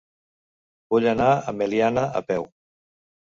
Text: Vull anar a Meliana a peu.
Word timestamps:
Vull 0.95 1.05
anar 1.11 1.27
a 1.35 1.53
Meliana 1.59 2.05
a 2.21 2.21
peu. 2.31 2.47